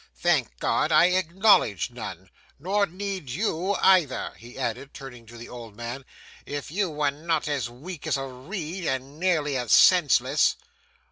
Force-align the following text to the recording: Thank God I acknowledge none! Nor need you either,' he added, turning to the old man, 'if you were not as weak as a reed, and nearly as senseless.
Thank 0.17 0.57
God 0.57 0.91
I 0.91 1.09
acknowledge 1.09 1.91
none! 1.91 2.31
Nor 2.57 2.87
need 2.87 3.29
you 3.29 3.75
either,' 3.75 4.33
he 4.35 4.57
added, 4.57 4.95
turning 4.95 5.27
to 5.27 5.37
the 5.37 5.47
old 5.47 5.75
man, 5.75 6.05
'if 6.43 6.71
you 6.71 6.89
were 6.89 7.11
not 7.11 7.47
as 7.47 7.69
weak 7.69 8.07
as 8.07 8.17
a 8.17 8.25
reed, 8.25 8.83
and 8.85 9.19
nearly 9.19 9.55
as 9.57 9.71
senseless. 9.71 10.55